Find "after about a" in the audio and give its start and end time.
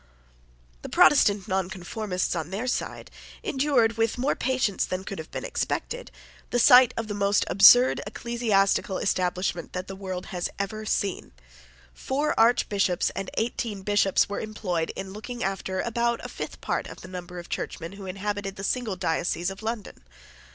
15.43-16.29